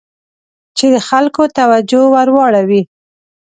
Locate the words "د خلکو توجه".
0.93-2.01